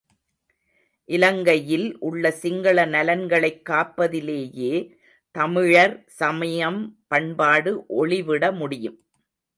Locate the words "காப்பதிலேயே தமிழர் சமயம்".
3.69-6.81